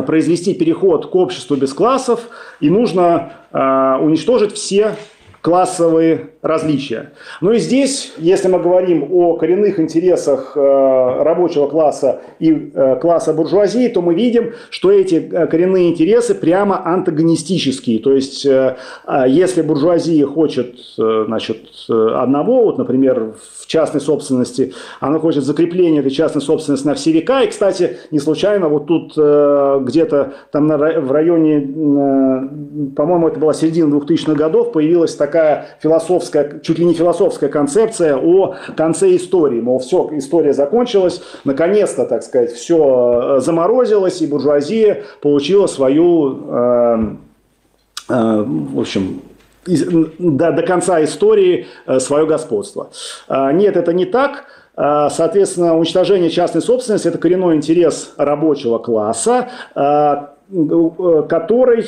[0.06, 2.20] произвести переход к обществу без классов
[2.60, 4.96] и нужно уничтожить все
[5.42, 7.12] классовые различия.
[7.40, 13.32] Ну и здесь, если мы говорим о коренных интересах э, рабочего класса и э, класса
[13.32, 18.00] буржуазии, то мы видим, что эти э, коренные интересы прямо антагонистические.
[18.00, 25.44] То есть, а если буржуазия хочет значит, одного, вот, например, в частной собственности, она хочет
[25.44, 27.42] закрепления этой частной собственности на все века.
[27.42, 31.60] И, кстати, не случайно вот тут где-то там в районе,
[32.96, 35.27] по-моему, это была середина 2000-х годов, появилась такая
[35.80, 39.60] философская, чуть ли не философская концепция о конце истории.
[39.60, 46.98] Мол, все, история закончилась, наконец-то, так сказать, все э, заморозилось, и буржуазия получила свою, э,
[48.10, 49.22] э, в общем,
[49.66, 52.90] до, до конца истории э, свое господство.
[53.28, 54.44] Э, нет, это не так.
[54.76, 61.84] Соответственно, уничтожение частной собственности– это коренной интерес рабочего класса, который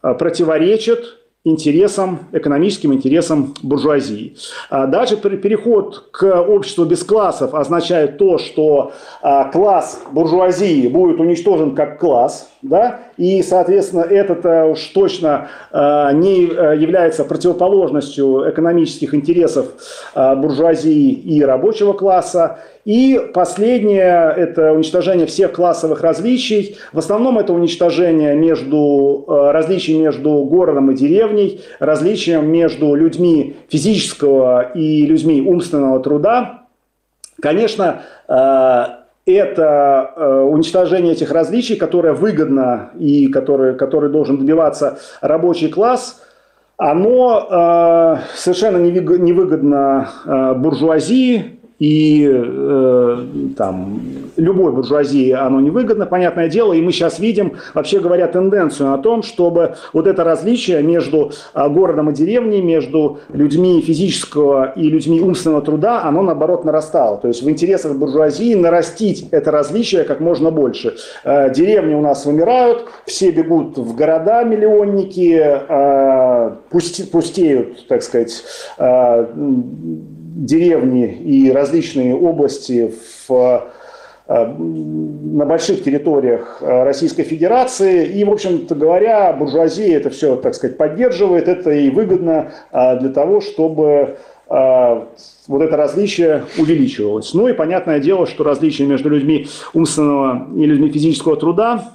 [0.00, 4.36] противоречит интересам, экономическим интересам буржуазии.
[4.68, 11.74] А дальше переход к обществу без классов означает то, что а, класс буржуазии будет уничтожен
[11.74, 19.68] как класс, да, и, соответственно, это уж точно а, не является противоположностью экономических интересов
[20.14, 22.58] буржуазии и рабочего класса.
[22.84, 26.78] И последнее– это уничтожение всех классовых различий.
[26.92, 34.72] В основном это уничтожение между, э, различий между городом и деревней, различием между людьми физического
[34.72, 36.62] и людьми умственного труда.
[37.42, 38.84] Конечно, э,
[39.26, 46.22] это э, уничтожение этих различий, которое выгодно и которое, который должен добиваться рабочий класс,
[46.78, 53.26] оно совершенно невыгодно буржуазии, и э,
[53.56, 54.02] там,
[54.36, 59.22] любой буржуазии оно невыгодно, понятное дело, и мы сейчас видим, вообще говоря, тенденцию о том,
[59.22, 65.62] чтобы вот это различие между э, городом и деревней, между людьми физического и людьми умственного
[65.62, 67.16] труда, оно наоборот нарастало.
[67.16, 70.96] То есть в интересах буржуазии нарастить это различие как можно больше.
[71.24, 76.56] Э, деревни у нас вымирают, все бегут в города миллионники, э,
[77.10, 78.44] пустеют, так сказать,
[78.76, 79.26] э,
[80.44, 82.92] деревни и различные области
[83.28, 83.70] в
[84.26, 88.06] э, на больших территориях э, Российской Федерации.
[88.06, 91.48] И, в общем-то говоря, буржуазия это все, так сказать, поддерживает.
[91.48, 94.16] Это и выгодно для того, чтобы
[94.48, 97.34] вот это различие увеличивалось.
[97.34, 101.92] Ну и понятное дело, что различие между людьми умственного и людьми физического труда,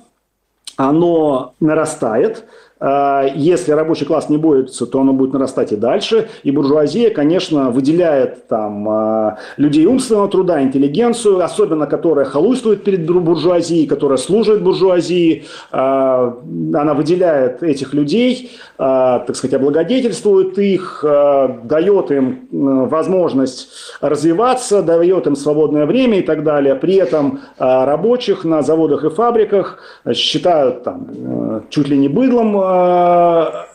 [0.77, 2.45] оно нарастает.
[2.77, 6.27] А, если рабочий класс не борется, то оно будет нарастать и дальше.
[6.43, 13.87] И буржуазия, конечно, выделяет там а, людей умственного труда, интеллигенцию, особенно которая халуйствует перед буржуазией,
[13.87, 15.45] которая служит буржуазии.
[15.71, 23.69] А, она выделяет этих людей, так сказать, облагодетельствует их, дает им возможность
[24.01, 26.75] развиваться, дает им свободное время и так далее.
[26.75, 29.79] При этом рабочих на заводах и фабриках
[30.13, 32.64] считают там чуть ли не быдлом Э,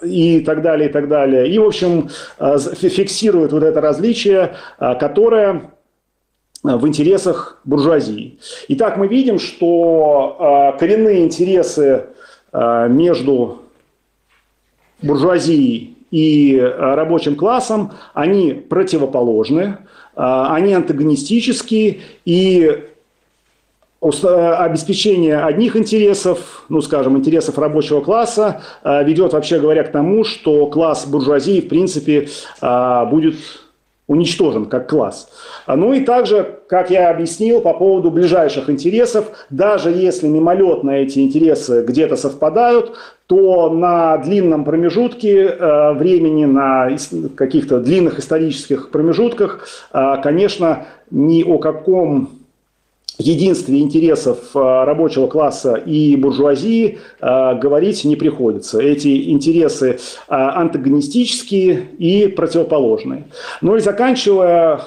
[0.02, 1.48] и так далее, и так далее.
[1.48, 5.70] И, в общем, э, фиксирует вот это различие, э, которое
[6.62, 8.38] в интересах буржуазии.
[8.68, 12.08] Итак, мы видим, что коренные интересы
[12.52, 13.62] между
[15.00, 19.78] буржуазией и рабочим классом, они противоположны,
[20.14, 22.89] они антагонистические, и
[24.00, 30.66] обеспечение одних интересов, ну, скажем, интересов рабочего класса, э, ведет, вообще говоря, к тому, что
[30.66, 32.28] класс буржуазии, в принципе,
[32.62, 33.36] э, будет
[34.06, 35.30] уничтожен как класс.
[35.68, 41.84] Ну и также, как я объяснил, по поводу ближайших интересов, даже если мимолетно эти интересы
[41.86, 42.96] где-то совпадают,
[43.26, 46.88] то на длинном промежутке э, времени, на
[47.36, 52.39] каких-то длинных исторических промежутках, конечно, ни о каком
[53.26, 58.80] единстве интересов э, рабочего класса и буржуазии э, говорить не приходится.
[58.80, 59.98] Эти интересы э,
[60.28, 63.24] антагонистические и противоположные.
[63.60, 64.80] Ну и заканчивая,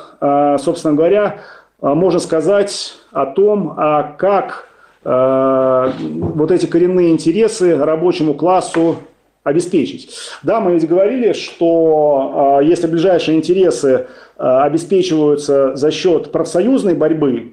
[0.57, 1.41] собственно говоря,
[1.81, 4.67] можно сказать о том, а как
[5.03, 8.97] вот эти коренные интересы рабочему классу
[9.43, 10.15] обеспечить.
[10.43, 14.07] Да, мы ведь говорили, что если ближайшие интересы
[14.37, 17.51] обеспечиваются за счет профсоюзной борьбы,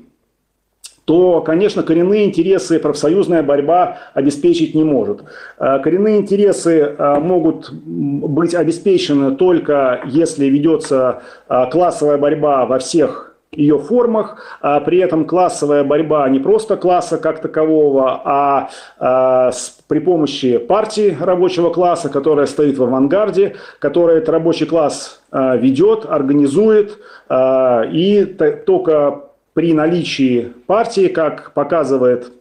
[1.05, 5.22] то, конечно, коренные интересы профсоюзная борьба обеспечить не может.
[5.59, 13.30] Э, коренные интересы э, могут быть обеспечены только если ведется э, классовая борьба во всех
[13.53, 19.76] ее формах, а при этом классовая борьба не просто класса как такового, а, а с,
[19.88, 26.07] при помощи партии рабочего класса, которая стоит в авангарде, которая этот рабочий класс а, ведет,
[26.09, 26.98] организует,
[27.28, 29.30] а, и только
[29.61, 32.32] при наличии партии, как показывает,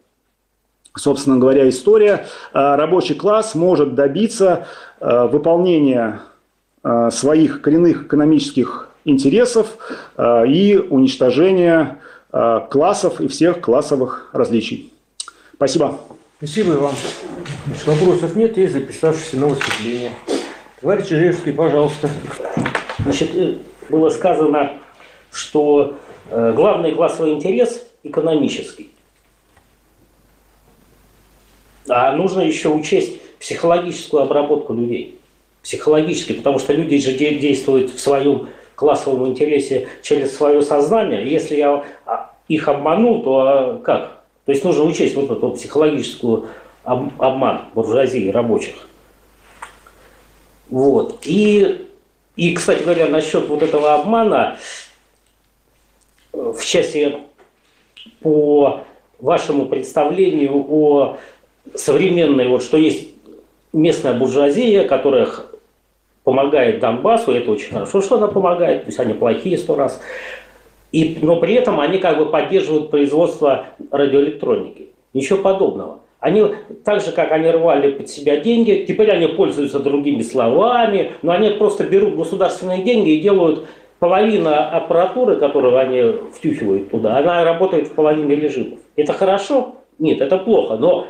[0.96, 4.68] собственно говоря, история, э, рабочий класс может добиться
[5.02, 6.22] э, выполнения
[6.82, 9.78] э, своих коренных экономических интересов
[10.18, 12.00] и уничтожения
[12.70, 14.94] классов и всех классовых различий.
[15.56, 16.00] Спасибо.
[16.38, 16.96] Спасибо вам.
[17.86, 20.12] Вопросов нет, есть записавшиеся на выступление.
[20.80, 22.10] Товарищ Жиревский, пожалуйста.
[23.00, 23.32] Значит,
[23.90, 24.74] было сказано,
[25.32, 25.98] что
[26.30, 28.92] главный классовый интерес– экономический.
[31.88, 35.20] А нужно еще учесть психологическую обработку людей.
[35.64, 41.30] Психологически, потому что люди же действуют в своем классовом интересе через свое сознание.
[41.30, 44.22] Если я а, их обманул, то а, как?
[44.46, 46.48] То есть нужно учесть вот эту психологическую
[46.84, 48.76] обман буржуазии рабочих.
[50.70, 51.20] Вот.
[51.24, 51.88] И,
[52.36, 54.58] и, кстати говоря, насчет вот этого обмана,
[56.40, 57.18] в части
[58.22, 58.82] по
[59.20, 61.18] вашему представлению о
[61.76, 63.10] современной, вот что есть
[63.74, 65.28] местная буржуазия, которая
[66.24, 70.02] помогает Донбассу, это очень хорошо, что она помогает, пусть они плохие сто раз,
[70.92, 74.90] и, но при этом они как бы поддерживают производство радиоэлектроники.
[75.14, 76.00] Ничего подобного.
[76.20, 76.44] Они,
[76.84, 81.52] так же, как они рвали под себя деньги, теперь они пользуются другими словами, но они
[81.52, 83.68] просто берут государственные деньги и делают
[84.00, 88.80] половина аппаратуры, которую они втюхивают туда, она работает в половине режимов.
[88.96, 89.76] Это хорошо?
[90.00, 90.78] Нет, это плохо.
[90.78, 91.08] Но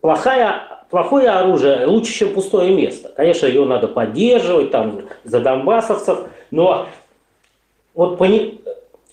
[0.00, 3.12] плохая, плохое оружие лучше, чем пустое место.
[3.16, 6.86] Конечно, ее надо поддерживать там, за донбассовцев, но
[7.94, 8.60] вот пони...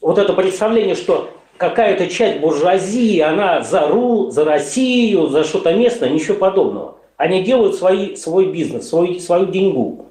[0.02, 6.10] вот это представление, что какая-то часть буржуазии, она за РУ, за Россию, за что-то местное,
[6.10, 6.96] ничего подобного.
[7.16, 10.03] Они делают свои, свой бизнес, свой, свою деньгу,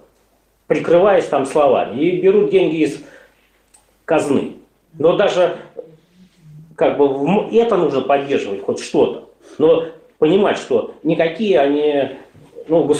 [0.72, 3.02] прикрываясь там словами, и берут деньги из
[4.06, 4.54] казны.
[4.98, 5.58] Но даже
[6.76, 7.04] как бы
[7.52, 9.28] это нужно поддерживать, хоть что-то.
[9.58, 9.84] Но
[10.18, 12.16] понимать, что никакие они,
[12.68, 12.90] ну,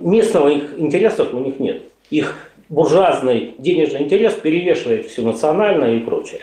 [0.00, 1.82] местного их интересов у них нет.
[2.10, 2.36] Их
[2.68, 6.40] буржуазный денежный интерес перевешивает все национальное и прочее.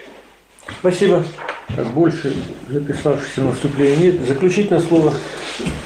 [0.80, 1.24] Спасибо.
[1.76, 2.34] Так, больше
[2.68, 4.28] записавшихся на выступление нет.
[4.28, 5.14] Заключительное слово.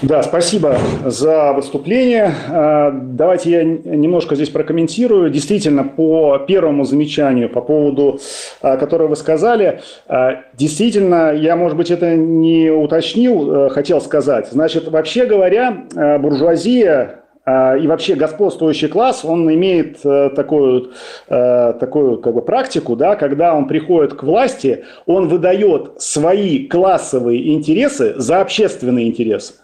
[0.02, 2.34] Да, спасибо за выступление.
[2.50, 5.30] А, давайте я немножко здесь прокомментирую.
[5.30, 8.20] Действительно, по первому замечанию, по поводу,
[8.62, 14.50] а, которое вы сказали, а, действительно, я, может быть, это не уточнил, хотел сказать.
[14.52, 15.86] Значит, вообще говоря,
[16.20, 20.94] буржуазия и вообще господствующий класс, он имеет э, такую,
[21.28, 27.54] э, такую как бы практику, да, когда он приходит к власти, он выдает свои классовые
[27.54, 29.56] интересы за общественные интересы.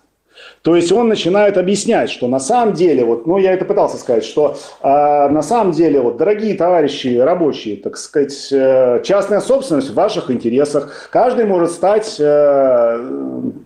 [0.61, 4.25] То есть он начинает объяснять, что на самом деле, вот, ну я это пытался сказать,
[4.25, 9.93] что э, на самом деле, вот, дорогие товарищи рабочие, так сказать, э, частная собственность в
[9.93, 12.99] ваших интересах, каждый может стать, э,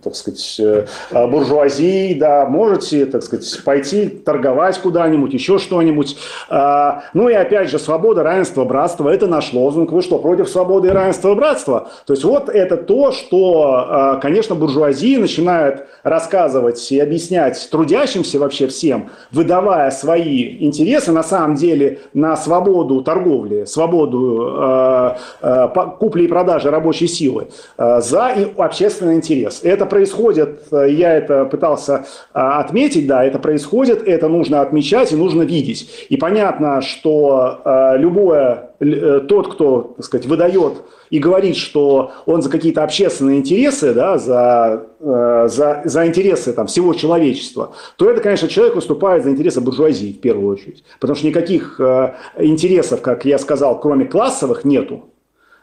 [0.02, 6.16] так сказать, э, буржуазией, да, можете, так сказать, пойти торговать куда-нибудь, еще что-нибудь.
[6.48, 9.90] Э, ну и опять же, свобода, равенство, братство, это наш лозунг.
[9.90, 11.88] Вы что, против свободы, равенства и братства?
[12.06, 18.66] То есть вот это то, что, э, конечно, буржуазия начинает рассказывать и объяснять трудящимся вообще
[18.66, 26.28] всем, выдавая свои интересы на самом деле на свободу торговли, свободу э, э, купли и
[26.28, 27.48] продажи рабочей силы
[27.78, 29.60] э, за и общественный интерес.
[29.62, 35.16] Это происходит, э, я это пытался э, отметить, да, это происходит, это нужно отмечать и
[35.16, 36.06] нужно видеть.
[36.08, 40.82] И понятно, что э, любое, э, тот, кто, так сказать, выдает
[41.14, 46.66] и говорит, что он за какие-то общественные интересы, да, за, э, за, за интересы там,
[46.66, 50.82] всего человечества, то это, конечно, человек выступает за интересы буржуазии в первую очередь.
[50.98, 55.04] Потому что никаких э, интересов, как я сказал, кроме классовых, нету.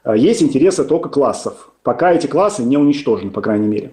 [0.06, 3.91] Э, есть интересы только классов, пока эти классы не уничтожены, по крайней мере.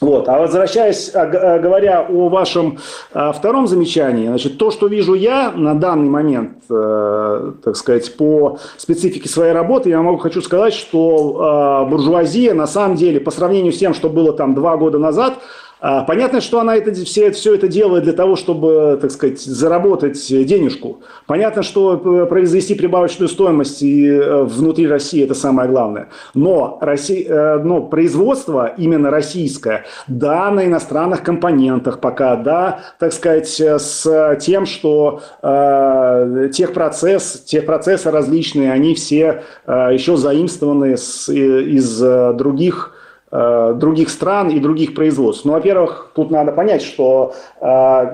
[0.00, 0.28] Вот.
[0.28, 2.78] А возвращаясь, а, а, говоря о вашем
[3.12, 8.58] а, втором замечании, значит, то, что вижу я на данный момент, э, так сказать, по
[8.76, 13.78] специфике своей работы, я могу хочу сказать, что буржуазия на самом деле, по сравнению с
[13.78, 15.34] тем, что было там два года назад,
[15.80, 21.02] понятно, что она это, все, все это делает для того, чтобы, так сказать, заработать денежку.
[21.26, 26.08] Понятно, что э, произвести прибавочную стоимость и э, внутри России– это самое главное.
[26.34, 33.48] Но, Россия, э, но производство именно российское, да, на иностранных компонентах пока, да, так сказать,
[33.48, 42.94] с тем, что э, техпроцесс, техпроцессы различные, они все э, еще заимствованы с, из других
[42.96, 42.97] Э,
[43.30, 45.44] других стран и других производств.
[45.44, 47.64] Ну, во-первых, тут надо понять, что э,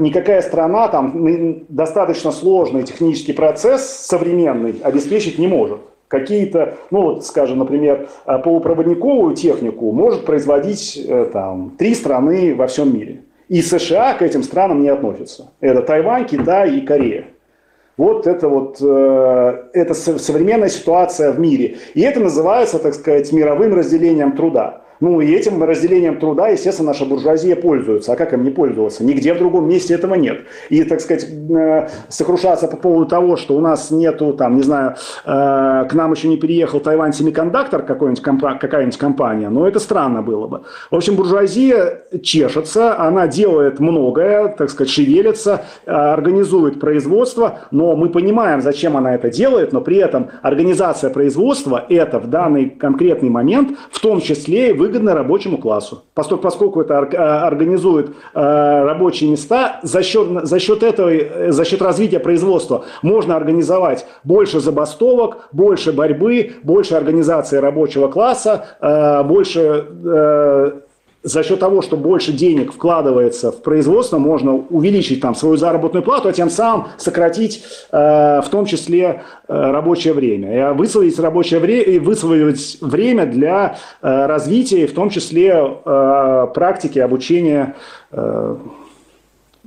[0.01, 5.81] никакая страна там достаточно сложный технический процесс современный обеспечить не может.
[6.09, 12.67] Какие-то, ну вот, скажем, например, э, полупроводниковую технику может производить э, там три страны во
[12.67, 13.23] всем мире.
[13.49, 15.51] И США к этим странам не относятся.
[15.61, 17.27] Это Тайвань, Китай и Корея.
[17.97, 21.77] Вот это вот э, это современная ситуация в мире.
[21.95, 24.84] И это называется, так сказать, мировым разделением труда.
[25.01, 28.13] Ну и этим разделением труда, естественно, наша буржуазия пользуется.
[28.13, 29.05] А как им не пользоваться?
[29.05, 30.43] Нигде в другом месте этого нет.
[30.71, 34.97] И, так сказать, э, сокрушаться по поводу того, что у нас нету, там, не знаю,
[35.25, 40.63] э, к нам еще не переехал Тайвань Семикондактор, какая-нибудь компания, но это странно было бы.
[40.91, 48.09] В общем, буржуазия чешется, она делает многое, так сказать, шевелится, э, организует производство, но мы
[48.09, 53.79] понимаем, зачем она это делает, но при этом организация производства– это в данный конкретный момент
[53.91, 56.05] в том числе и выгодно рабочему классу.
[56.15, 61.65] Поскольку, поскольку это э, организует э, рабочие места, за счет, за, счет этого, э, за
[61.65, 68.65] счет развития производства можно организовать больше забастовок, больше борьбы, больше организации рабочего класса,
[69.25, 70.83] больше
[71.25, 76.29] за счет того, что больше денег вкладывается в производство, можно увеличить там свою заработную плату,
[76.29, 80.73] а тем самым сократить э, в том числе э, рабочее время.
[80.73, 85.55] И высвоить рабочее время высвоить время для э, развития, в том числе
[85.85, 87.75] э, практики обучения
[88.13, 88.57] э,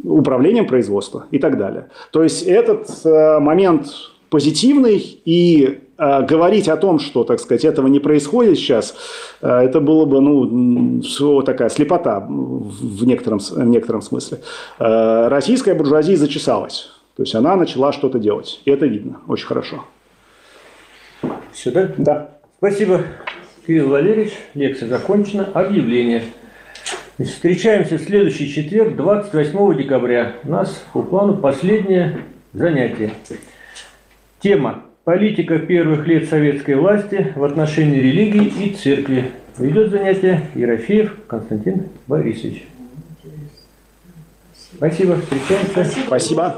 [0.04, 1.88] управлением производства и так далее.
[2.12, 3.88] То есть этот э, момент
[4.30, 8.96] позитивный и а, говорить о том, что, так сказать, этого не происходит сейчас,
[9.42, 14.40] а, это было бы, ну, такая слепота в некотором, в некотором смысле.
[14.78, 16.92] А, российская буржуазия зачесалась.
[17.16, 18.62] То есть она начала что-то делать.
[18.66, 19.86] И это видно очень хорошо.
[21.52, 21.92] Сюда?
[21.98, 22.30] Да.
[22.60, 23.02] Спасибо,
[23.66, 24.34] Кирилл Валерьевич.
[24.54, 25.46] Лекция закончена.
[25.54, 26.24] Объявление.
[27.18, 30.36] Встречаемся в следующий четверг, 28 декабря.
[30.44, 32.20] У нас по плану последнее
[32.54, 33.14] занятие.
[34.40, 39.32] Тема «Политика первых лет советской власти в отношении религии и церкви».
[39.58, 42.68] Ведет занятие Ерофеев Константин Борисович.
[44.76, 46.04] Спасибо, встречаемся.
[46.06, 46.56] Спасибо.